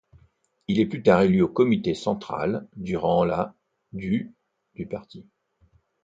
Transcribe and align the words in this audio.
Il 0.67 0.79
est 0.79 0.87
plus 0.87 1.03
tard 1.03 1.21
élu 1.21 1.43
au 1.43 1.47
comité 1.47 1.93
central 1.93 2.67
durant 2.75 3.23
la 3.23 3.53
du 3.93 4.33
du 4.73 4.87
Parti. 4.87 5.27